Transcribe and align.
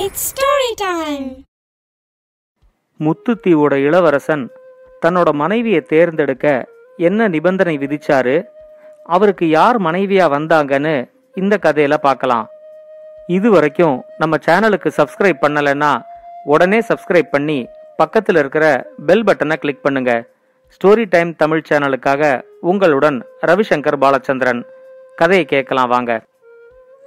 It's 0.00 0.26
story 0.28 0.68
time 0.74 1.44
முத்துத்தீவோட 2.98 3.74
இளவரசன் 3.74 4.50
தன்னோட 5.02 5.32
மனைவியை 5.32 5.80
தேர்ந்தெடுக்க 5.80 6.68
என்ன 6.96 7.28
நிபந்தனை 7.28 7.78
விதிச்சாரு? 7.78 8.46
அவருக்கு 9.04 9.48
யார் 9.48 9.82
மனைவியா 9.82 10.26
வந்தாங்கன்னு 10.36 10.94
இந்த 11.34 11.58
கதையில 11.62 11.94
பார்க்கலாம். 11.94 12.48
இது 13.26 13.50
வரைக்கும் 13.50 14.04
நம்ம 14.18 14.36
சேனலுக்கு 14.46 14.90
சப்ஸ்கிரைப் 14.96 15.42
பண்ணலைன்னா 15.42 16.02
உடனே 16.44 16.80
சப்ஸ்கிரைப் 16.80 17.30
பண்ணி 17.30 17.68
பக்கத்தில் 17.96 18.36
இருக்கிற 18.36 18.90
பெல் 19.06 19.24
பட்டனை 19.24 19.56
கிளிக் 19.56 19.82
பண்ணுங்க. 19.82 20.24
ஸ்டோரி 20.74 21.06
டைம் 21.08 21.36
தமிழ் 21.36 21.68
சேனலுக்காக 21.68 22.42
உங்களுடன் 22.60 23.26
ரவிசங்கர் 23.46 24.02
பாலச்சந்திரன். 24.04 24.62
கதையை 25.16 25.44
கேட்கலாம் 25.44 25.88
வாங்க. 25.88 26.22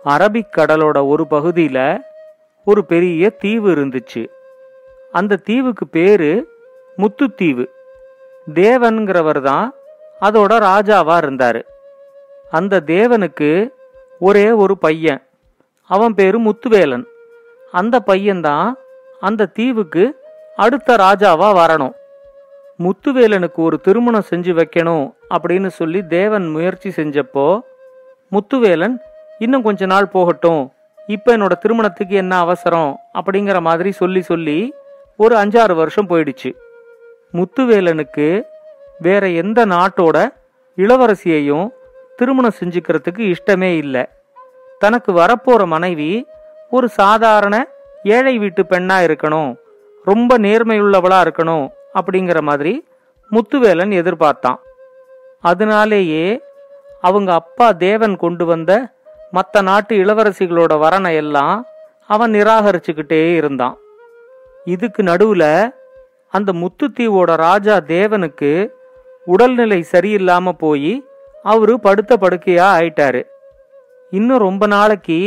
அரபிக் 0.05 0.55
கடலோட 0.57 1.07
ஒரு 1.07 1.27
பகுதியில் 1.27 1.85
ஒரு 2.65 2.85
பெரிய 2.85 3.29
தீவு 3.29 3.69
இருந்துச்சு. 3.69 4.27
அந்த 5.11 5.35
தீவுக்கு 5.35 5.87
பேரு 5.87 6.47
முத்துத்தீவு 6.97 7.65
தேவன்கிறவர் 8.53 9.41
தான் 9.41 9.73
அதோட 10.21 10.51
ராஜாவா 10.69 11.15
இருந்தாரு. 11.23 11.61
அந்த 12.51 12.83
தேவனுக்கு 12.85 13.71
ஒரே 14.19 14.51
ஒரு 14.51 14.77
பையன். 14.77 15.21
அவன் 15.81 16.13
பேரு 16.13 16.39
முத்துவேலன். 16.39 17.03
அந்த 17.71 18.01
பையன்தான் 18.07 18.73
அந்த 19.19 19.45
தீவுக்கு 19.45 20.15
அடுத்த 20.55 20.95
ராஜாவா 20.95 21.49
வரணும். 21.61 21.93
முத்துவேலனுக்கு 22.79 23.55
ஒரு 23.55 23.81
திருமணம் 23.81 24.29
செஞ்சு 24.29 24.63
வைக்கணும் 24.63 25.13
அப்படின்னு 25.29 25.67
சொல்லி 25.67 26.07
தேவன் 26.07 26.47
முயற்சி 26.47 26.89
செஞ்சப்போ 26.89 27.59
முத்துவேலன் 28.31 28.97
இன்னும் 29.39 29.61
கொஞ்ச 29.61 29.85
நாள் 29.85 30.07
போகட்டும் 30.07 30.73
இப்போ 31.07 31.37
என்னோட 31.37 31.51
திருமணத்துக்கு 31.51 32.15
என்ன 32.15 32.37
அவசரம் 32.37 32.99
அப்படிங்கிற 33.13 33.61
மாதிரி 33.61 33.91
சொல்லி 33.91 34.21
சொல்லி 34.21 34.73
ஒரு 35.17 35.35
அஞ்சாறு 35.35 35.75
வருஷம் 35.75 36.09
போயிடுச்சு. 36.09 36.53
முத்துவேலனுக்கு 37.31 38.43
வேற 38.99 39.29
எந்த 39.29 39.65
நாட்டோட 39.65 40.29
இளவரசியையும் 40.77 41.69
திருமணம் 42.15 42.51
செஞ்சுக்கிறதுக்கு 42.59 43.33
இஷ்டமே 43.33 43.77
இல்லை. 43.77 44.05
தனக்கு 44.79 45.13
வரப்போற 45.13 45.65
மனைவி 45.65 46.27
ஒரு 46.69 46.89
சாதாரண 46.89 47.67
ஏழை 48.03 48.37
வீட்டு 48.37 48.63
பெண்ணா 48.63 48.97
இருக்கணும் 49.07 49.55
ரொம்ப 50.05 50.37
நேர்மையுள்ளவளா 50.37 51.27
இருக்கணும் 51.27 51.67
அப்படிங்கிற 51.93 52.41
மாதிரி 52.41 52.87
முத்துவேலன் 53.31 53.93
எதிர்பார்த்தான். 54.01 54.59
அதனாலேயே 55.41 56.41
அவங்க 57.01 57.33
அப்பா 57.33 57.71
தேவன் 57.71 58.15
கொண்டு 58.15 58.45
வந்த 58.45 58.92
மற்ற 59.35 59.61
நாட்டு 59.67 59.93
இளவரசிகளோட 60.03 60.73
வரனை 60.83 61.11
எல்லாம் 61.21 61.55
அவன் 62.13 62.33
நிராகரிச்சுக்கிட்டே 62.33 63.21
இருந்தான். 63.35 63.75
இதுக்கு 64.65 65.01
நடுவுல 65.03 65.45
அந்த 66.33 66.49
முத்துத்தீவோட 66.61 67.31
ராஜா 67.45 67.75
தேவனுக்கு 67.93 68.51
உடல்நிலை 69.25 69.79
சரியில்லாம 69.91 70.51
போய் 70.63 70.93
அவரு 71.43 71.73
படுத்த 71.79 72.13
படுக்கையா 72.21 72.67
ஆயிட்டாரு. 72.77 73.21
இன்னும் 74.11 74.43
ரொம்ப 74.47 74.63
நாளைக்கு 74.75 75.19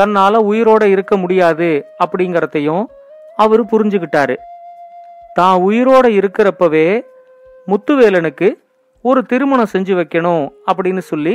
தன்னால 0.00 0.40
உயிரோட 0.50 0.84
இருக்க 0.94 1.14
முடியாது 1.16 1.68
அப்படிங்கறதையும் 2.04 2.84
அவரு 3.36 3.62
புரிஞ்சுக்கிட்டாரு. 3.72 4.36
தான் 5.38 5.56
உயிரோட 5.68 6.06
இருக்கிறப்பவே 6.20 6.88
முத்துவேலனுக்கு 7.70 8.48
ஒரு 9.04 9.22
திருமணம் 9.30 9.72
செஞ்சு 9.72 9.94
வைக்கணும் 10.00 10.44
அப்படின்னு 10.70 11.02
சொல்லி 11.12 11.34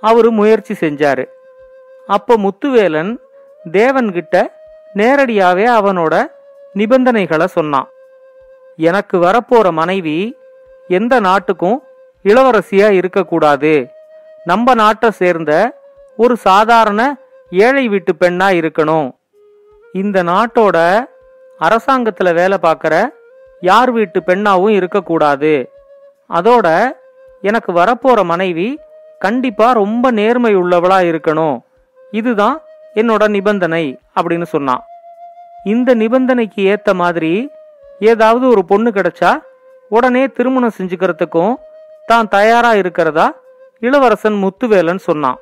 அவரு 0.00 0.28
முயற்சி 0.30 0.74
செஞ்சாரு. 0.80 1.24
அப்போ 2.06 2.36
முத்துவேலன் 2.36 3.16
தேவன்கிட்ட 3.72 4.46
நேரடியாகவே 4.92 5.66
அவனோட 5.66 6.26
நிபந்தனைகளை 6.74 7.46
சொன்னான். 7.46 7.88
எனக்கு 8.76 9.18
வரப்போற 9.18 9.70
மனைவி 9.70 10.36
எந்த 10.88 11.20
நாட்டுக்கும் 11.20 11.82
இளவரசியா 12.24 12.90
இருக்கக்கூடாது. 12.90 13.90
நம்ம 14.44 14.74
நாட்டை 14.74 15.10
சேர்ந்த 15.10 15.78
ஒரு 16.16 16.36
சாதாரண 16.36 17.16
ஏழை 17.50 17.88
வீட்டு 17.88 18.14
பெண்ணா 18.20 18.48
இருக்கணும். 18.60 19.10
இந்த 19.92 20.22
நாட்டோட 20.22 21.04
அரசாங்கத்துல 21.60 22.34
வேலை 22.34 22.58
பார்க்குற 22.62 23.08
யார் 23.60 23.90
வீட்டு 23.90 24.22
பெண்ணாவும் 24.22 24.72
இருக்கக்கூடாது. 24.72 25.70
அதோட 26.30 26.92
எனக்கு 27.42 27.72
வரப்போற 27.72 28.24
மனைவி 28.24 28.80
கண்டிப்பா 29.18 29.72
ரொம்ப 29.72 30.10
நேர்மை 30.10 30.56
உள்ளவளா 30.56 30.98
இருக்கணும். 31.12 31.60
இதுதான் 32.20 32.56
என்னோட 33.00 33.22
நிபந்தனை 33.36 33.84
அப்படின்னு 34.16 34.46
சொன்னான். 34.54 34.82
இந்த 35.72 35.90
நிபந்தனைக்கு 35.94 36.60
ஏத்த 36.72 36.90
மாதிரி 37.02 37.32
ஏதாவது 38.10 38.44
ஒரு 38.48 38.62
பொண்ணு 38.70 38.90
கிடைச்சா 38.90 39.30
உடனே 39.96 40.24
திருமணம் 40.36 40.76
செஞ்சுக்கிறதுக்கும் 40.78 41.54
தான் 42.10 42.28
தயாரா 42.28 42.72
இருக்கிறதா 42.74 43.26
இளவரசன் 43.86 44.36
முத்துவேலன் 44.44 45.06
சொன்னான். 45.08 45.38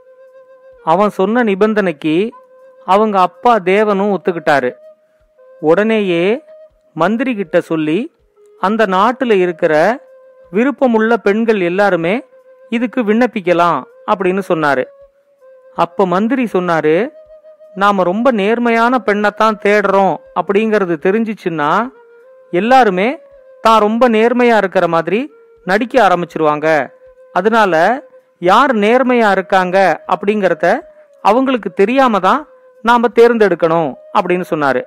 அவன் 0.93 1.13
சொன்ன 1.19 1.43
நிபந்தனைக்கு 1.43 2.15
அவங்க 2.93 3.17
அப்பா 3.29 3.53
தேவனும் 3.71 4.13
ஒத்துக்கிட்டாரு. 4.15 4.71
உடனேயே 5.71 6.25
மந்திரி 6.97 7.33
கிட்ட 7.35 7.57
சொல்லி 7.71 7.99
அந்த 8.61 8.83
நாட்டில் 8.95 9.35
இருக்கிற 9.45 9.75
விருப்பமுள்ள 10.53 11.15
பெண்கள் 11.27 11.61
எல்லாருமே 11.71 12.15
இதுக்கு 12.77 13.01
விண்ணப்பிக்கலாம் 13.03 13.79
அப்படின்னு 14.13 14.43
சொன்னாரு. 14.49 14.85
அப்போ 15.77 16.07
மந்திரி 16.07 16.49
சொன்னாரு 16.53 17.09
நாம 17.75 18.03
ரொம்ப 18.03 18.31
நேர்மையான 18.31 19.03
பெண்ணைத்தான் 19.07 19.59
தேடுறோம். 19.65 20.17
அப்படிங்கிறது 20.35 20.95
தெரிஞ்சிச்சுன்னா 21.07 21.91
எல்லாருமே 22.51 23.21
தான் 23.61 23.81
ரொம்ப 23.81 24.09
நேர்மையா 24.09 24.57
இருக்கிற 24.57 24.89
மாதிரி 24.89 25.33
நடிக்க 25.65 26.09
ஆரம்பிச்சிருவாங்க. 26.09 26.91
அதனால 27.33 28.03
யார் 28.39 28.77
நேர்மையா 28.77 29.31
இருக்காங்க 29.31 30.03
அப்படிங்கிறத 30.13 30.81
அவங்களுக்கு 31.23 31.73
தெரியாம 31.73 32.19
தான் 32.19 32.49
நாம 32.83 33.09
தேர்ந்தெடுக்கணும் 33.15 33.95
அப்படின்னு 34.19 34.45
சொன்னாரு. 34.51 34.83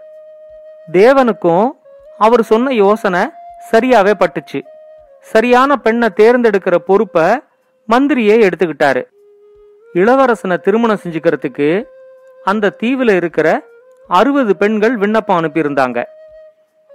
தேவனுக்கும் 0.92 1.72
அவர் 2.18 2.44
சொன்ன 2.44 2.74
யோசனை 2.74 3.30
சரியாவே 3.72 4.14
பட்டுச்சு. 4.20 4.62
சரியான 5.20 5.78
பெண்ணை 5.78 6.10
தேர்ந்தெடுக்கிற 6.10 6.76
பொறுப்பை 6.76 7.42
மந்திரியே 7.90 8.36
எடுத்துக்கிட்டாரு. 8.48 9.04
இளவரசனை 9.96 10.58
திருமணம் 10.58 11.00
செஞ்சுக்கிறதுக்கு 11.04 11.68
அந்த 12.44 12.70
தீவில் 12.70 13.10
இருக்கிற 13.10 13.48
அறுபது 14.08 14.56
பெண்கள் 14.56 14.96
விண்ணப்பம் 14.98 15.40
அனுப்பியிருந்தாங்க. 15.40 16.04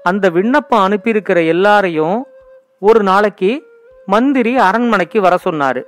அந்த 0.05 0.31
விண்ணப்பம் 0.31 0.85
அனுப்பியிருக்கிற 0.87 1.47
எல்லாரையும் 1.47 2.27
ஒரு 2.81 3.03
நாளைக்கு 3.03 3.51
மந்திரி 4.07 4.57
அரண்மனைக்கு 4.57 5.21
வர 5.21 5.37
சொன்னார். 5.37 5.81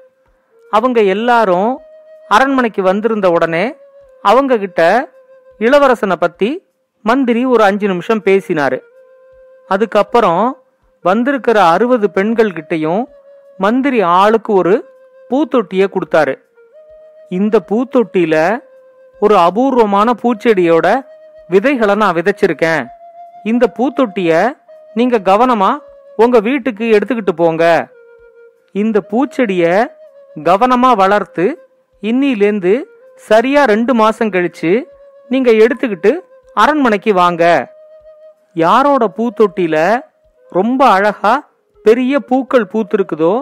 அவங்க 0.70 1.00
எல்லாரும் 1.14 1.80
அரண்மனைக்கு 2.28 2.82
வந்திருந்த 2.82 3.30
உடனே 3.30 3.64
அவங்க 4.22 4.58
கிட்ட 4.58 5.10
இளவரசனை 5.58 6.16
பற்றி 6.18 6.50
மந்திரி 7.02 7.44
ஒரு 7.44 7.62
அஞ்சு 7.62 7.86
நிமிஷம் 7.86 8.22
பேசினார். 8.22 8.78
அதுக்கப்புறம் 9.68 10.44
வந்திருக்கிற 11.02 11.64
அறுபது 11.64 12.10
பெண்கள் 12.10 12.56
கிட்டையும் 12.58 13.02
மந்திரி 13.58 14.00
ஆளுக்கு 14.00 14.52
ஒரு 14.52 14.74
பூத்தொட்டியை 15.30 15.88
கொடுத்தாரு. 15.88 16.34
இந்த 17.30 17.56
பூத்தொட்டியில 17.68 18.36
ஒரு 19.22 19.34
அபூர்வமான 19.46 20.08
பூச்செடியோட 20.22 20.86
விதைகளை 21.50 21.94
நான் 22.02 22.16
விதைச்சிருக்கேன். 22.16 22.82
இந்த 23.50 23.64
பூத்தொட்டிய 23.76 24.30
நீங்க 24.98 25.16
கவனமா 25.30 25.70
உங்க 26.22 26.36
வீட்டுக்கு 26.46 26.84
எடுத்துக்கிட்டு 26.96 27.34
போங்க. 27.42 27.64
இந்த 28.74 28.98
பூச்செடிய 29.10 29.64
கவனமா 30.48 30.90
வளர்த்து 31.02 31.46
இன்னிலேந்து 32.02 32.72
சரியா 33.28 33.62
ரெண்டு 33.72 33.92
மாசம் 34.00 34.32
கழிச்சு 34.34 34.72
நீங்க 35.30 35.50
எடுத்துக்கிட்டு 35.64 36.12
அரண்மனைக்கு 36.56 37.12
வாங்க. 37.22 37.44
யாரோட 38.56 39.04
பூத்தொட்டியில 39.16 39.76
ரொம்ப 40.52 40.80
அழகா 40.96 41.34
பெரிய 41.84 42.14
பூக்கள் 42.30 42.70
பூத்திருக்குதோ 42.72 43.34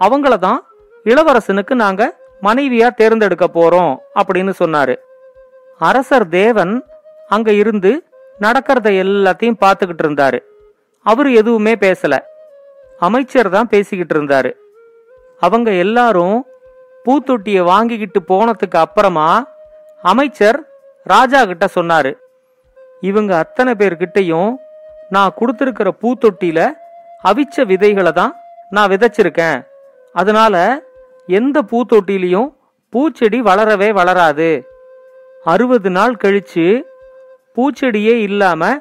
அவங்கள 0.00 0.34
தான் 0.46 0.60
இளவரசனுக்கு 1.06 1.74
நாங்க 1.84 2.02
மனைவியா 2.42 2.94
தேர்ந்தெடுக்க 2.94 3.46
போறோம் 3.54 3.96
அப்படின்னு 4.14 4.52
சொன்னாரு. 4.64 4.96
அரசர் 5.78 6.28
தேவன் 6.28 6.84
அங்க 7.28 7.52
இருந்து 7.52 8.04
நடக்கிறத 8.40 8.88
எல்லாத்தையும் 9.04 9.60
பார்த்துக்கிட்டு 9.60 10.04
இருந்தாரு. 10.04 10.38
அவரு 11.02 11.32
எதுவுமே 11.32 11.74
பேசல. 11.74 12.18
அமைச்சர் 12.98 13.48
தான் 13.48 13.68
பேசிக்கிட்டு 13.68 14.20
இருந்தாரு. 14.20 14.52
அவங்க 15.40 15.70
எல்லாரும் 15.70 16.46
பூத்தொட்டிய 17.04 17.64
வாங்கிக்கிட்டு 17.64 18.20
போனதுக்கு 18.28 18.76
அப்புறமா 18.76 19.48
அமைச்சர் 20.02 20.62
ராஜா 21.04 21.44
கிட்ட 21.44 21.66
சொன்னாரு. 21.74 22.16
இவங்க 23.00 23.36
அத்தனை 23.36 23.74
பேர்கிட்டையும் 23.78 24.54
நான் 25.08 25.34
கொடுத்துருக்கிற 25.40 25.88
பூத்தொட்டியில 26.02 26.72
அவிச்ச 27.24 27.66
விதைகளை 27.66 28.12
தான் 28.12 28.36
நான் 28.70 28.90
விதைச்சிருக்கேன். 28.90 29.66
அதனால 30.12 30.82
எந்த 31.26 31.62
பூத்தொட்டிலையும் 31.70 32.48
பூச்செடி 32.92 33.38
வளரவே 33.40 33.92
வளராது. 33.92 34.66
அறுபது 35.44 35.90
நாள் 35.90 36.14
கழிச்சு 36.24 36.84
பூச்செடியே 37.56 38.14
இல்லாம 38.28 38.78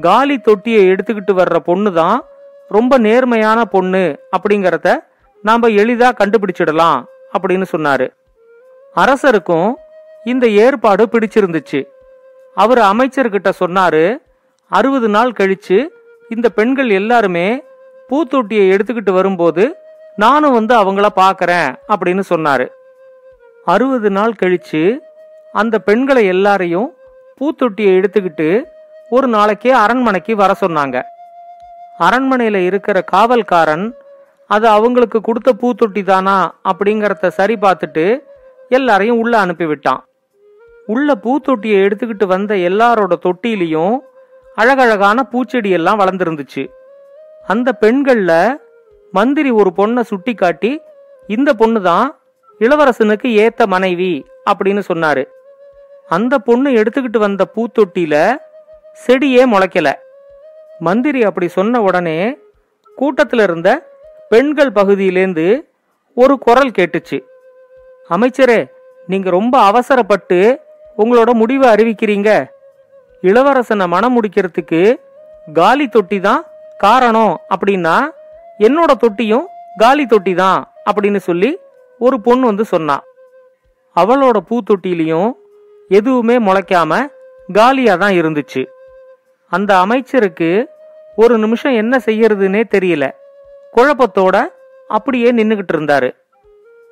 காலி 0.00 0.38
தொட்டியை 0.38 0.80
எடுத்துக்கிட்டு 0.90 1.32
வர்ற 1.32 1.56
பொண்ணு 1.56 1.92
தான் 1.92 2.24
ரொம்ப 2.68 2.98
நேர்மையான 2.98 3.64
பொண்ணு 3.64 4.20
அப்படிங்கறத 4.36 4.96
நாம 5.42 5.68
எளிதா 5.68 6.08
கண்டுபிடிச்சிடலாம் 6.20 7.00
அப்படின்னு 7.32 7.66
சொன்னாரு. 7.76 8.06
அரசருக்கும் 8.94 9.76
இந்த 10.24 10.46
ஏற்பாடு 10.48 11.08
பிடிச்சிருந்துச்சு. 11.12 11.86
அவர் 12.54 12.78
அமைச்சர்கிட்ட 12.78 13.50
சொன்னாரு 13.60 14.18
அறுபது 14.70 15.08
நாள் 15.08 15.32
கழிச்சு 15.32 15.86
இந்த 16.28 16.48
பெண்கள் 16.48 16.90
எல்லாருமே 16.90 17.62
பூத்தொட்டியை 18.10 18.64
எடுத்துக்கிட்டு 18.74 19.10
வரும்போது 19.10 19.64
நானும் 20.16 20.52
வந்து 20.52 20.74
அவங்கள 20.80 21.06
பார்க்கறேன் 21.16 21.68
அப்படின்னு 21.92 22.22
சொன்னாரு. 22.30 22.66
அறுபது 23.64 24.10
நாள் 24.10 24.38
கழிச்சு 24.42 24.82
அந்த 25.52 25.78
பெண்களை 25.78 26.26
எல்லாரையும் 26.26 26.88
பூத்தொட்டியை 27.38 27.92
எடுத்துக்கிட்டு 27.98 28.48
ஒரு 29.10 29.26
நாளைக்கே 29.26 29.70
அரண்மனைக்கு 29.70 30.36
வர 30.36 30.54
சொன்னாங்க. 30.60 30.96
அரண்மனையில் 31.98 32.60
இருக்கிற 32.68 33.04
காவல்காரன் 33.12 33.86
அது 34.50 34.66
அவங்களுக்கு 34.68 35.20
கொடுத்த 35.20 35.50
பூத்தொட்டி 35.60 36.02
தானா? 36.02 36.54
அப்படிங்கிறத 36.68 37.28
சரி 37.28 37.54
பார்த்துட்டு 37.60 38.04
எல்லாரையும் 38.68 39.18
உள்ள 39.18 39.46
அனுப்பிவிட்டான் 39.46 40.02
உள்ள 40.86 41.14
பூத்தொட்டியை 41.24 41.78
எடுத்துக்கிட்டு 41.86 42.26
வந்த 42.26 42.54
எல்லாரோட 42.68 43.14
தொட்டிலையும் 43.26 43.96
அழகழகான 44.54 45.18
பூச்செடியெல்லாம் 45.32 46.00
வளர்ந்துருந்துச்சு. 46.02 46.64
அந்த 47.46 47.68
பெண்களில் 47.72 48.60
மந்திரி 49.12 49.50
ஒரு 49.50 49.72
பொண்ணை 49.76 50.00
சுட்டி 50.00 50.34
காட்டி 50.34 50.82
இந்த 51.26 51.52
பொண்ணு 51.52 51.82
தான் 51.82 52.18
இளவரசனுக்கு 52.60 53.28
ஏத்த 53.44 53.66
மனைவி 53.66 54.26
அப்படின்னு 54.50 54.82
சொன்னாரு. 54.92 55.24
அந்த 56.08 56.38
பொண்ணு 56.38 56.70
எடுத்துக்கிட்டு 56.70 57.18
வந்த 57.18 57.44
பூத்தொட்டியில 57.54 58.36
செடியே 59.06 59.42
முளைக்கல. 59.52 59.92
மந்திரி 60.78 61.24
அப்படி 61.24 61.48
சொன்ன 61.48 61.80
உடனே 61.82 62.38
கூட்டத்தில் 62.96 63.40
இருந்த 63.40 63.88
பெண்கள் 64.28 64.70
பகுதியிலேந்து 64.72 65.66
ஒரு 66.14 66.38
குரல் 66.38 66.70
கேட்டுச்சு. 66.70 67.18
அமைச்சரே 68.10 68.70
நீங்க 69.06 69.30
ரொம்ப 69.30 69.60
அவசரப்பட்டு 69.60 70.60
உங்களோட 70.98 71.32
முடிவை 71.32 71.68
அறிவிக்கிறீங்க. 71.74 72.46
இளவரசனை 73.22 73.86
மனம் 73.86 74.16
முடிக்கிறதுக்கு 74.16 74.94
காலி 75.52 75.88
தொட்டி 75.88 76.20
தான் 76.20 76.46
காரணம் 76.78 77.40
அப்படின்னா 77.54 78.08
என்னோட 78.58 78.96
தொட்டியும் 78.98 79.46
காலி 79.76 80.06
தொட்டி 80.06 80.34
தான் 80.34 80.72
அப்படின்னு 80.90 81.16
சொல்லி 81.16 81.58
ஒரு 81.98 82.20
பொண்ணு 82.20 82.46
வந்து 82.46 82.64
சொன்னா. 82.64 83.02
அவளோட 83.96 84.36
பூத்தொட்டிலையும் 84.50 85.32
எதுவுமே 85.88 86.38
முளைக்காம 86.38 87.06
காலியா 87.52 87.94
தான் 87.94 88.12
இருந்துச்சு. 88.12 88.66
அந்த 89.48 89.78
அமைச்சருக்கு 89.78 90.68
ஒரு 91.16 91.38
நிமிஷம் 91.38 91.72
என்ன 91.72 91.96
செய்யறதுன்னே 92.04 92.62
தெரியல. 92.70 93.10
குழப்பத்தோட 93.76 94.46
அப்படியே 94.88 95.32
நின்னுகிட்டு 95.32 95.72
இருந்தாரு. 95.72 96.10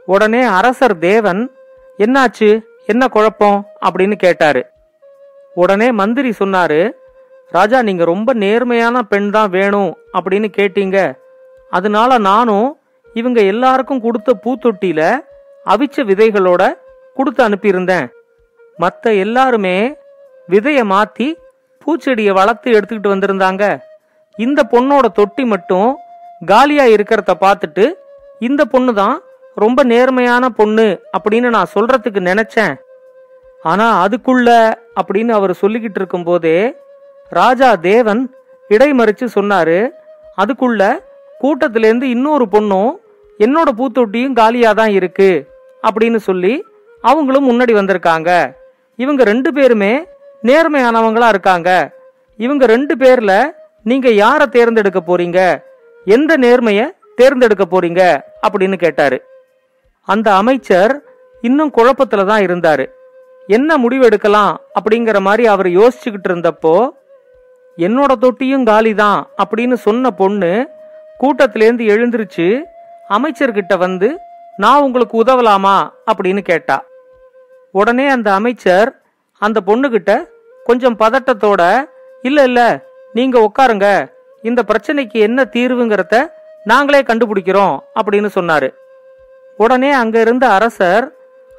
உடனே 0.07 0.43
அரசர் 0.43 0.99
தேவன் 0.99 1.53
என்னாச்சு? 1.99 2.61
என்ன 2.87 3.09
குழப்பம்? 3.09 3.67
அப்படின்னு 3.81 4.15
கேட்டாரு. 4.15 4.67
உடனே 5.55 5.93
மந்திரி 5.93 6.33
சொன்னாரு 6.39 6.93
ராஜா 7.51 7.83
நீங்க 7.83 8.05
ரொம்ப 8.05 8.33
நேர்மையான 8.33 9.03
பெண் 9.03 9.31
தான் 9.31 9.51
வேணும் 9.51 9.97
அப்படின்னு 10.13 10.49
கேட்டீங்க. 10.57 11.23
அதனால 11.77 12.19
நானும் 12.31 12.69
இவங்க 13.21 13.41
எல்லாருக்கும் 13.53 14.05
கொடுத்த 14.07 14.31
பூத்தொட்டியில 14.45 15.03
அவிச்ச 15.73 15.97
விதைகளோட 16.11 16.63
கொடுத்து 17.17 17.41
அனுப்பியிருந்தேன். 17.47 18.07
மற்ற 18.83 19.13
எல்லாருமே 19.25 19.77
விதைய 20.53 20.81
மாத்தி 20.93 21.29
பூச்செடியை 21.83 22.33
வளர்த்து 22.39 22.69
எடுத்துக்கிட்டு 22.77 23.13
வந்திருந்தாங்க. 23.13 23.65
இந்த 24.45 24.61
பொண்ணோட 24.73 25.07
தொட்டி 25.19 25.45
மட்டும் 25.53 25.91
காலியா 26.51 26.85
இருக்கிறத 26.95 27.33
பார்த்துட்டு 27.45 27.85
இந்த 28.49 28.63
பொண்ணு 28.73 28.93
தான் 29.01 29.17
ரொம்ப 29.63 29.81
நேர்மையான 29.93 30.45
பொண்ணு 30.61 30.87
அப்படின்னு 31.17 31.49
நான் 31.57 31.73
சொல்றதுக்கு 31.75 32.21
நினைச்சேன். 32.31 32.75
ஆனா 33.71 33.87
அதுக்குள்ள 34.05 34.49
அப்படின்னு 35.01 35.33
அவர் 35.39 35.53
சொல்லிக்கிட்டு 35.61 36.01
இருக்கும்போதே 36.01 36.59
ராஜா 37.39 37.69
தேவன் 37.91 38.23
இடைமறிச்சு 38.71 39.27
சொன்னாரு. 39.37 39.79
அதுக்குள்ள 40.43 40.83
கூட்டத்திலேருந்து 41.45 42.07
இன்னொரு 42.17 42.47
பொண்ணும் 42.53 42.93
என்னோட 43.39 43.69
பூத்தொட்டியும் 43.79 44.33
காலியாக 44.33 44.75
தான் 44.75 44.91
இருக்கு 44.91 45.31
அப்படின்னு 45.83 46.17
சொல்லி 46.17 46.65
அவங்களும் 47.05 47.49
முன்னாடி 47.51 47.73
வந்திருக்காங்க. 47.73 48.31
இவங்க 48.97 49.25
ரெண்டு 49.25 49.53
பேருமே 49.53 49.93
நேர்மையானவங்களா 50.43 51.29
இருக்காங்க. 51.29 51.71
இவங்க 52.37 52.67
ரெண்டு 52.67 52.95
பேர்ல 52.97 53.33
நீங்க 53.83 54.09
யாரை 54.11 54.47
தேர்ந்தெடுக்க 54.47 55.01
போறீங்க? 55.01 55.41
எந்த 56.07 56.37
நேர்மைய 56.37 56.81
தேர்ந்தெடுக்க 57.17 57.65
போறீங்க? 57.71 58.03
அப்படின்னு 58.47 58.77
கேட்டாரு. 58.77 59.19
அந்த 60.09 60.35
அமைச்சர் 60.35 61.03
இன்னும் 61.43 61.73
குழப்பத்துல 61.77 62.25
தான் 62.25 62.45
இருந்தாரு. 62.47 62.85
என்ன 63.47 63.77
முடிவு 63.79 64.05
எடுக்கலாம் 64.05 64.61
அப்படிங்கிற 64.81 65.21
மாதிரி 65.21 65.47
அவர் 65.47 65.67
யோசிச்சுக்கிட்டு 65.67 66.29
இருந்தப்போ 66.31 66.77
என்னோட 67.79 68.13
தொட்டியும் 68.13 68.65
காலி 68.65 68.95
தான் 68.95 69.21
அப்படின்னு 69.45 69.75
சொன்ன 69.75 70.11
பொண்ணு 70.11 70.53
கூட்டத்திலேருந்து 71.25 71.85
எழுந்திருச்சு 71.95 72.63
அமைச்சர்கிட்ட 73.09 73.79
வந்து 73.79 74.19
நான் 74.57 74.83
உங்களுக்கு 74.83 75.23
உதவலாமா? 75.23 75.91
அப்படின்னு 76.07 76.39
கேட்டா. 76.39 76.85
உடனே 77.71 78.09
அந்த 78.09 78.33
அமைச்சர் 78.33 79.01
அந்த 79.39 79.61
பொண்ணுகிட்ட 79.67 80.29
கொஞ்சம் 80.65 80.99
பதட்டத்தோட 80.99 81.89
இல்ல 82.23 82.43
இல்ல 82.43 82.81
நீங்க 83.13 83.51
உட்காருங்க. 83.51 84.13
இந்த 84.43 84.63
பிரச்சனைக்கு 84.63 85.13
என்ன 85.13 85.49
தீர்வுங்கிறத 85.53 86.27
நாங்களே 86.65 87.03
கண்டுபிடிக்கிறோம் 87.03 87.79
அப்படின்னு 88.01 88.29
சொன்னாரு. 88.35 88.75
உடனே 89.57 89.91
அங்க 89.91 90.21
இருந்த 90.21 90.49
அரசர் 90.49 91.13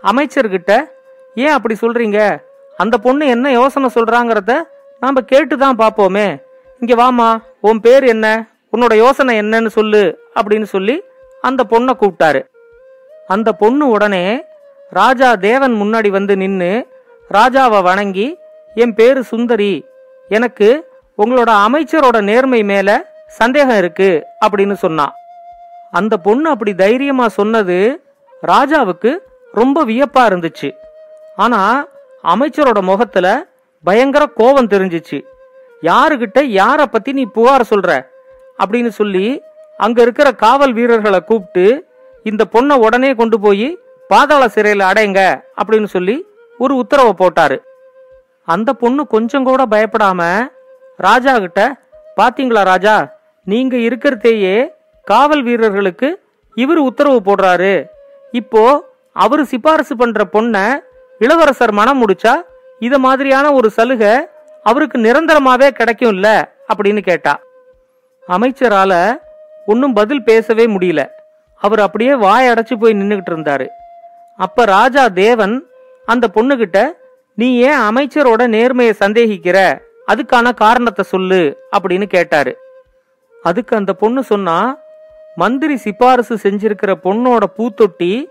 அமைச்சர்கிட்ட 0.03 0.89
ஏன் 1.35 1.49
அப்படி 1.49 1.75
சொல்றீங்க? 1.81 2.37
அந்த 2.77 2.97
பொண்ணு 2.97 3.27
என்ன 3.27 3.51
யோசனை 3.51 3.89
சொல்றாங்கிறத 3.95 4.61
நாம 4.99 5.21
கேட்டு 5.21 5.57
தான் 5.57 5.77
பார்ப்போமே. 5.77 6.43
இங்க 6.79 7.03
வாமா 7.03 7.41
உன் 7.61 7.79
பேர் 7.79 8.03
என்ன? 8.03 8.47
உன்னோட 8.75 8.93
யோசனை 8.95 9.39
என்னன்னு 9.39 9.67
சொல்லு 9.67 10.01
அப்படின்னு 10.35 10.63
சொல்லி 10.63 11.01
அந்த 11.41 11.63
பொண்ணை 11.69 11.93
கூப்பிட்டாரு. 12.01 12.41
அந்த 13.27 13.53
பொண்ணு 13.53 13.87
உடனே 13.89 14.43
ராஜா 14.89 15.35
தேவன் 15.35 15.73
முன்னாடி 15.73 16.09
வந்து 16.09 16.37
நின்று 16.37 16.71
ராஜாவை 17.33 17.81
வணங்கி 17.81 18.37
என் 18.75 18.93
பேரு 18.93 19.23
சுந்தரி 19.23 19.85
எனக்கு 20.29 20.93
உங்களோட 21.17 21.51
அமைச்சரோட 21.67 22.21
நேர்மை 22.21 22.63
மேல 22.63 22.89
சந்தேகம் 23.27 23.77
இருக்கு 23.77 24.25
அப்படின்னு 24.45 24.73
சொன்னான் 24.73 25.13
அந்த 25.91 26.17
பொண்ணு 26.17 26.49
அப்படி 26.49 26.75
தைரியமா 26.75 27.27
சொன்னது 27.27 27.77
ராஜாவுக்கு 28.47 29.17
ரொம்ப 29.51 29.85
வியப்பா 29.85 30.23
இருந்துச்சு. 30.29 30.69
ஆனா 31.35 31.87
அமைச்சரோட 32.23 32.81
முகத்துல 32.81 33.27
பயங்கர 33.83 34.25
கோபம் 34.25 34.67
தெரிஞ்சிச்சு. 34.67 35.19
யாருகிட்ட 35.81 36.39
யார 36.59 36.85
பத்தி 36.85 37.11
நீ 37.11 37.25
புகார் 37.25 37.69
சொல்ற? 37.69 38.07
அப்படின்னு 38.57 38.87
சொல்லி 38.87 39.41
அங்க 39.77 40.01
இருக்கிற 40.01 40.31
காவல் 40.31 40.73
வீரர்களை 40.73 41.19
கூப்பிட்டு 41.19 41.85
இந்த 42.23 42.43
பொண்ணை 42.51 42.73
உடனே 42.73 43.15
கொண்டு 43.15 43.39
போய் 43.39 43.77
பாதாள 44.07 44.47
சிறையில் 44.47 44.85
அடைங்க 44.85 45.41
அப்படின்னு 45.61 45.85
சொல்லி 45.85 46.25
ஒரு 46.57 46.75
உத்தரவை 46.75 47.13
போட்டாரு. 47.19 47.57
அந்த 48.45 48.73
பொண்ணு 48.73 49.07
கொஞ்சம் 49.07 49.43
கூட 49.43 49.65
பயப்படாம 49.65 50.47
ராஜா 50.97 51.39
கிட்ட 51.39 51.79
பாத்தீங்களா 52.17 52.63
ராஜா 52.63 53.17
நீங்க 53.43 53.77
இருக்கிறதையே 53.77 54.71
காவல் 55.03 55.43
வீரர்களுக்கு 55.43 56.21
இவர் 56.55 56.77
உத்தரவு 56.77 57.21
போடுறாரு. 57.25 57.85
இப்போ 58.31 58.93
அவரு 59.13 59.45
சிபாரிசு 59.45 59.97
பண்ற 59.97 60.23
பொண்ண 60.33 60.73
இளவரசர் 61.19 61.71
மனம் 61.71 62.07
முடிச்சா 62.07 62.33
இத 62.79 62.99
மாதிரியான 62.99 63.53
ஒரு 63.53 63.69
சலுகை 63.69 64.13
அவருக்கு 64.63 64.97
நிரந்தரமாவே 64.97 65.67
கிடைக்கும்ல? 65.79 66.29
அப்படின்னு 66.73 67.01
கேட்டா. 67.01 67.39
அமைச்சரால 68.27 69.17
ஒன்றும் 69.65 69.93
பதில் 69.93 70.23
பேசவே 70.23 70.67
முடியல. 70.67 71.07
அவர் 71.57 71.79
அப்படியே 71.79 72.15
வாய் 72.15 72.47
அடைச்சு 72.47 72.75
போய் 72.79 72.93
நின்றுகிட்டு 72.93 73.31
இருந்தாரு. 73.33 73.67
அப்ப 74.37 74.65
ராஜா 74.65 75.07
தேவன் 75.07 75.65
அந்த 76.05 76.27
பொண்ணுகிட்ட 76.33 76.91
நீ 77.33 77.57
ஏன் 77.57 77.79
அமைச்சரோட 77.79 78.41
நேர்மையை 78.55 78.93
சந்தேகிக்கிற? 78.99 79.81
அதுக்கான 80.07 80.53
காரணத்தை 80.53 81.05
சொல்லு 81.05 81.67
அப்படின்னு 81.77 82.05
கேட்டாரு. 82.05 82.57
அதுக்கு 83.43 83.75
அந்த 83.75 83.93
பொண்ணு 83.93 84.23
சொன்னா 84.23 84.77
மந்திரி 85.35 85.77
சிபாரிசு 85.77 86.35
செஞ்சிருக்கிற 86.35 86.91
பொண்ணோட 87.03 87.43
பூத்தொட்டி 87.57 88.25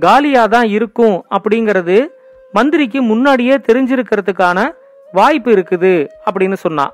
காலியா 0.00 0.46
தான் 0.46 0.66
இருக்கும் 0.66 1.24
அப்படிங்கறது 1.30 2.06
மந்திரிக்கு 2.52 3.02
முன்னாடியே 3.02 3.56
தெரிஞ்சிருக்கிறதுக்கான 3.56 4.70
வாய்ப்பு 5.12 5.50
இருக்குது 5.52 6.08
அப்படின்னு 6.26 6.52
சொன்னா. 6.52 6.92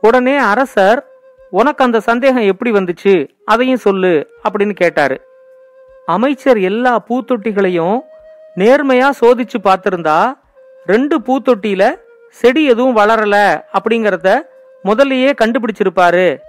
உடனே 0.00 0.36
அரசர் 0.36 1.13
உனக்கு 1.50 1.84
அந்த 1.84 2.00
சந்தேகம் 2.00 2.42
எப்படி 2.42 2.70
வந்துச்சு? 2.70 3.28
அதையும் 3.44 3.76
சொல்லு 3.76 4.30
அப்படின்னு 4.48 4.70
கேட்டாரு. 4.70 5.20
அமைச்சர் 6.06 6.58
எல்லா 6.58 7.02
பூத்தொட்டிகளையும் 7.08 8.00
நேர்மையா 8.56 9.10
சோதிச்சு 9.20 9.58
பார்த்திருந்தா 9.64 10.36
ரெண்டு 10.86 11.18
பூத்தொட்டியில 11.18 11.98
செடி 12.28 12.64
எதுவும் 12.64 12.96
வளரல 12.96 13.64
அப்படிங்கறத 13.72 14.40
முதல்லயே 14.84 15.32
கண்டுபிடிச்சிருப்பாரு. 15.40 16.40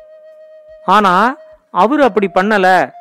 ஆனா 0.85 1.37
அவர் 1.71 2.01
அப்படி 2.01 2.29
பண்ணல. 2.33 2.91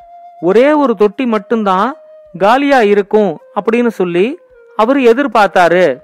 ஒரே 0.41 0.71
ஒரு 0.71 0.95
தொட்டி 0.95 1.25
மட்டும்தான் 1.25 1.95
காலியா 2.37 2.81
இருக்கும் 2.81 3.39
அப்படின்னு 3.55 3.87
சொல்லி 3.87 4.39
அவர் 4.75 4.97
எதிர்பார்த்தாரு. 4.97 6.01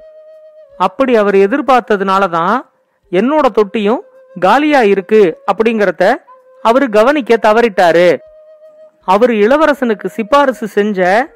அப்படி 0.77 1.15
அவர் 1.15 1.35
எதிர்பார்த்ததுனால 1.35 2.29
தான் 2.29 2.71
என்னோட 3.11 3.45
தொட்டியும் 3.53 4.05
காலியா 4.39 4.83
இருக்கு 4.83 5.43
அப்படிங்கறத 5.51 6.15
அவரு 6.61 6.89
கவனிக்க 6.89 7.37
தவறிட்டாரு. 7.41 8.19
அவர் 9.03 9.29
இளவரசனுக்கு 9.29 10.05
சிபாரிசு 10.05 10.67
செஞ்ச 10.67 11.29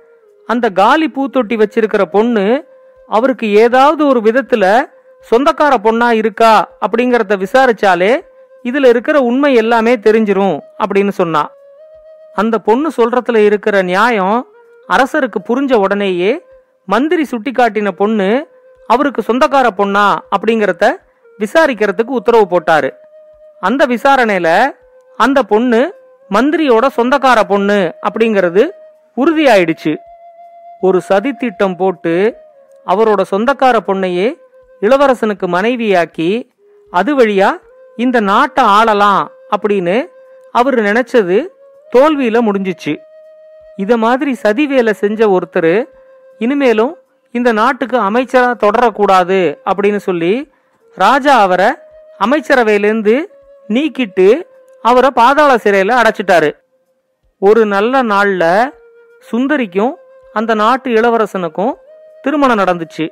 அந்த 0.48 0.70
காலி 0.70 1.12
பூத்தொட்டி 1.16 1.64
வச்சிருக்கிற 1.64 2.02
பொண்ணு 2.02 2.66
அவருக்கு 3.08 3.54
ஏதாவது 3.54 4.08
ஒரு 4.08 4.20
விதத்துல 4.20 4.86
சொந்தக்கார 5.32 5.74
பொண்ணா 5.84 6.10
இருக்கா 6.12 6.78
அப்படிங்கறத 6.82 7.46
விசாரிச்சாலே 7.46 8.22
இதுல 8.64 8.86
இருக்கிற 8.86 9.20
உண்மை 9.20 9.54
எல்லாமே 9.54 9.96
தெரிஞ்சிரும் 9.96 10.60
அப்படின்னு 10.80 11.10
சொன்னா. 11.10 11.50
அந்த 12.34 12.60
பொண்ணு 12.60 12.92
சொல்றதுல 12.98 13.36
இருக்கிற 13.36 13.82
நியாயம் 13.82 14.48
அரசருக்கு 14.90 15.40
புரிஞ்ச 15.50 15.74
உடனேயே 15.74 16.46
மந்திரி 16.86 17.26
சுட்டிக்காட்டின 17.32 17.92
பொண்ணு 17.92 18.48
அவருக்கு 18.88 19.22
சொந்தக்கார 19.22 19.68
பொண்ணா 19.78 20.16
அப்படிங்கறத 20.38 21.05
விசாரிக்கிறதுக்கு 21.40 22.16
உத்தரவு 22.20 22.46
போட்டாரு. 22.52 22.90
அந்த 23.60 23.86
விசாரணையில 23.86 24.50
அந்த 25.20 25.44
பொண்ணு 25.44 25.94
மந்திரியோட 26.30 26.86
சொந்தக்கார 26.98 27.40
பொண்ணு 27.48 27.80
அப்படிங்கிறது 28.08 28.64
உறுதியாயிடுச்சு. 29.18 29.94
ஒரு 30.82 31.02
சதி 31.02 31.34
திட்டம் 31.34 31.76
போட்டு 31.76 32.14
அவரோட 32.88 33.22
சொந்தக்கார 33.32 33.76
பொண்ணையே 33.88 34.28
இளவரசனுக்கு 34.82 35.48
மனைவியாக்கி 35.56 36.30
அது 36.92 37.12
வழியா 37.20 37.50
இந்த 37.96 38.20
நாட்டை 38.20 38.64
ஆளலாம் 38.64 39.24
அப்படின்னு 39.56 40.06
அவர் 40.52 40.78
நினைச்சது 40.80 41.38
தோல்வியில 41.94 42.38
முடிஞ்சிச்சு. 42.48 42.94
இத 43.76 43.98
மாதிரி 43.98 44.34
சதி 44.34 44.68
வேலை 44.68 44.94
செஞ்ச 44.94 45.28
ஒருத்தர் 45.28 45.74
இனிமேலும் 46.40 46.94
இந்த 47.32 47.52
நாட்டுக்கு 47.52 47.98
அமைச்சரா 48.00 48.52
தொடரக்கூடாது 48.64 49.40
அப்படின்னு 49.72 50.02
சொல்லி 50.08 50.34
ராஜா 50.96 51.40
அவரை 51.42 51.70
அமைச்சரவையிலேருந்து 52.26 53.16
நீக்கிட்டு 53.70 54.42
அவரை 54.82 55.10
பாதாள 55.12 55.58
சிறையில் 55.58 55.96
அடைச்சிட்டாரு. 55.96 56.56
ஒரு 57.40 57.66
நல்ல 57.66 58.02
நாளில் 58.02 58.74
சுந்தரிக்கும் 59.32 59.94
அந்த 60.34 60.54
நாட்டு 60.54 60.90
இளவரசனுக்கும் 60.92 61.74
திருமணம் 62.22 62.58
நடந்துச்சு. 62.58 63.10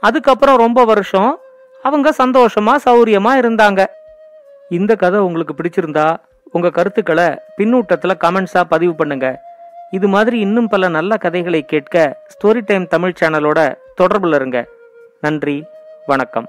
அதுக்கப்புறம் 0.00 0.56
ரொம்ப 0.56 0.84
வருஷம் 0.84 1.40
அவங்க 1.82 2.14
சந்தோஷமா 2.18 2.74
சௌரியமா 2.84 3.32
இருந்தாங்க. 3.42 3.86
இந்த 4.68 4.94
கதை 4.94 5.20
உங்களுக்கு 5.20 5.54
பிடிச்சிருந்தா 5.54 6.16
உங்க 6.52 6.70
கருத்துக்களை 6.70 7.24
பின்னூட்டத்தில் 7.58 8.20
கமெண்ட்ஸா 8.24 8.64
பதிவு 8.68 8.94
பண்ணுங்க. 8.94 9.40
இது 9.90 10.08
மாதிரி 10.08 10.38
இன்னும் 10.38 10.68
பல 10.68 10.88
நல்ல 10.88 11.16
கதைகளை 11.16 11.62
கேட்க 11.62 12.16
ஸ்டோரி 12.34 12.62
டைம் 12.64 12.86
தமிழ் 12.86 13.18
சேனலோட 13.20 13.74
தொடர்புல 14.00 14.34
இருங்க. 14.34 14.66
நன்றி 15.20 15.64
வணக்கம். 16.06 16.48